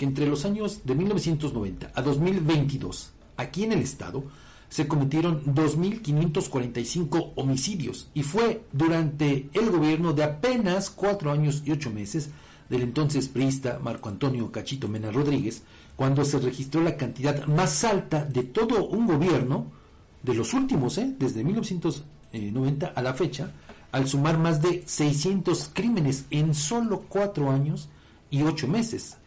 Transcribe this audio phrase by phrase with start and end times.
[0.00, 4.24] que entre los años de 1990 a 2022, aquí en el estado,
[4.70, 11.90] se cometieron 2.545 homicidios y fue durante el gobierno de apenas cuatro años y ocho
[11.90, 12.30] meses
[12.70, 15.64] del entonces priista Marco Antonio Cachito Mena Rodríguez
[15.96, 19.66] cuando se registró la cantidad más alta de todo un gobierno
[20.22, 21.14] de los últimos, ¿eh?
[21.18, 23.52] desde 1990 a la fecha,
[23.92, 27.90] al sumar más de 600 crímenes en solo cuatro años
[28.30, 29.18] y ocho meses.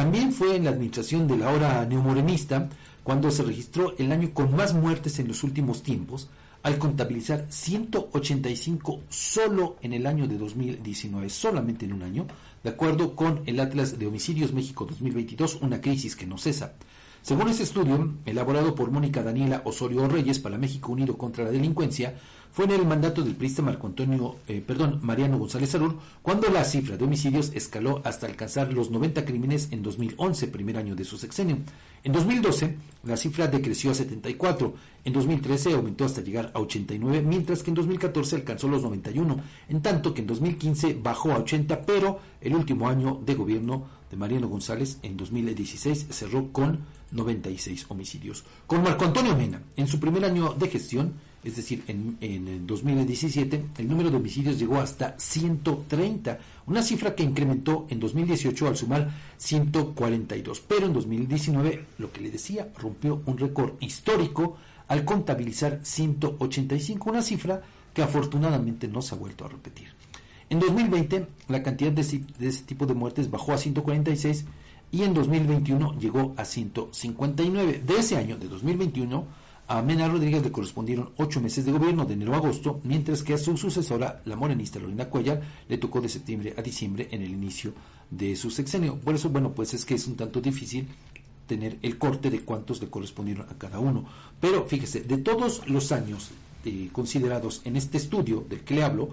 [0.00, 2.70] También fue en la administración de la hora neomorenista
[3.02, 6.30] cuando se registró el año con más muertes en los últimos tiempos,
[6.62, 12.26] al contabilizar 185 solo en el año de 2019, solamente en un año,
[12.64, 16.72] de acuerdo con el Atlas de Homicidios México 2022, una crisis que no cesa.
[17.20, 22.14] Según ese estudio, elaborado por Mónica Daniela Osorio Reyes para México Unido contra la Delincuencia,
[22.52, 24.64] fue en el mandato del priista Marco Antonio, eh,
[25.02, 29.82] Mariano González Arur, cuando la cifra de homicidios escaló hasta alcanzar los 90 crímenes en
[29.82, 31.58] 2011, primer año de su sexenio.
[32.02, 37.62] En 2012, la cifra decreció a 74, en 2013 aumentó hasta llegar a 89, mientras
[37.62, 39.36] que en 2014 alcanzó los 91,
[39.68, 44.16] en tanto que en 2015 bajó a 80, pero el último año de gobierno de
[44.16, 46.80] Mariano González en 2016 cerró con
[47.12, 48.44] 96 homicidios.
[48.66, 53.64] Con Marco Antonio Mena, en su primer año de gestión, es decir, en, en 2017,
[53.78, 59.10] el número de homicidios llegó hasta 130, una cifra que incrementó en 2018 al sumar
[59.38, 67.08] 142, pero en 2019, lo que le decía, rompió un récord histórico al contabilizar 185,
[67.08, 67.62] una cifra
[67.94, 69.88] que afortunadamente no se ha vuelto a repetir.
[70.50, 72.02] En 2020, la cantidad de,
[72.38, 74.44] de ese tipo de muertes bajó a 146
[74.92, 77.82] y en 2021 llegó a 159.
[77.86, 79.24] De ese año, de 2021,
[79.70, 83.34] a Mena Rodríguez le correspondieron ocho meses de gobierno de enero a agosto, mientras que
[83.34, 87.30] a su sucesora, la morenista Lorena Cuellar, le tocó de septiembre a diciembre en el
[87.30, 87.72] inicio
[88.10, 88.96] de su sexenio.
[88.96, 90.88] Por eso, bueno, pues es que es un tanto difícil
[91.46, 94.06] tener el corte de cuántos le correspondieron a cada uno.
[94.40, 96.32] Pero fíjese, de todos los años
[96.64, 99.10] eh, considerados en este estudio del que le hablo,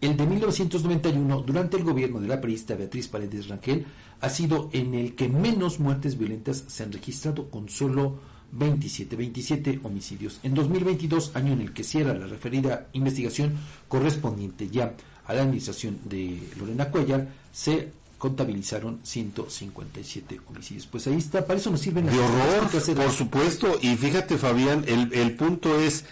[0.00, 3.86] el de 1991, durante el gobierno de la periodista Beatriz Paredes Rangel,
[4.20, 9.80] ha sido en el que menos muertes violentas se han registrado con solo 27, 27
[9.82, 10.40] homicidios.
[10.42, 13.54] En 2022, año en el que cierra la referida investigación
[13.88, 14.94] correspondiente ya
[15.26, 20.86] a la administración de Lorena Cuellar, se contabilizaron 157 homicidios.
[20.86, 22.14] Pues ahí está, para eso nos sirven las...
[22.14, 26.04] De horror, por supuesto, y fíjate Fabián, el, el punto es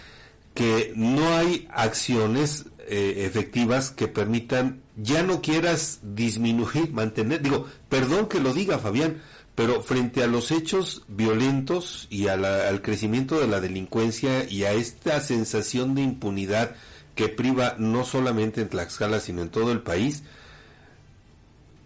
[0.55, 8.27] que no hay acciones eh, efectivas que permitan, ya no quieras disminuir, mantener, digo, perdón
[8.27, 9.21] que lo diga Fabián,
[9.55, 15.19] pero frente a los hechos violentos y al crecimiento de la delincuencia y a esta
[15.19, 16.75] sensación de impunidad
[17.15, 20.23] que priva no solamente en Tlaxcala, sino en todo el país,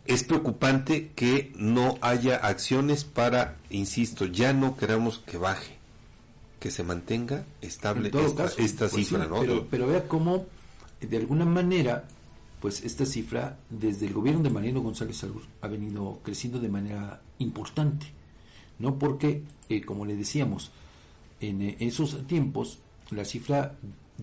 [0.06, 5.78] es preocupante que no haya acciones para, insisto, ya no queramos que baje,
[6.59, 9.40] que se mantenga estable esta, esta pues cifra, ¿no?
[9.40, 10.45] Pero, pero vea cómo,
[11.01, 12.06] de alguna manera,
[12.63, 17.22] pues esta cifra desde el gobierno de Mariano González Salud ha venido creciendo de manera
[17.40, 18.06] importante,
[18.79, 18.97] ¿no?
[18.97, 20.72] Porque, eh, como le decíamos,
[21.41, 22.79] en eh, esos tiempos
[23.12, 23.75] la cifra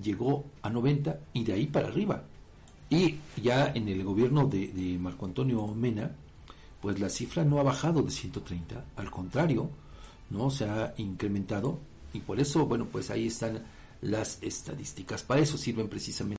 [0.03, 2.23] llegó a 90 y de ahí para arriba.
[2.89, 6.11] Y ya en el gobierno de, de Marco Antonio Mena,
[6.81, 9.69] pues la cifra no ha bajado de 130, al contrario,
[10.31, 11.79] no se ha incrementado
[12.15, 13.63] y por eso, bueno, pues ahí están
[14.01, 15.23] las estadísticas.
[15.25, 16.29] Para eso sirven precisamente